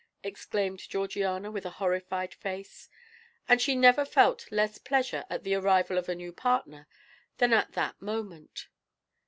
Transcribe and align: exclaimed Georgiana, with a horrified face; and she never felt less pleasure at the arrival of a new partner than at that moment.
exclaimed 0.23 0.79
Georgiana, 0.79 1.51
with 1.51 1.63
a 1.63 1.69
horrified 1.77 2.33
face; 2.33 2.89
and 3.47 3.61
she 3.61 3.75
never 3.75 4.03
felt 4.03 4.51
less 4.51 4.79
pleasure 4.79 5.25
at 5.29 5.43
the 5.43 5.53
arrival 5.53 5.95
of 5.95 6.09
a 6.09 6.15
new 6.15 6.33
partner 6.33 6.87
than 7.37 7.53
at 7.53 7.73
that 7.73 8.01
moment. 8.01 8.65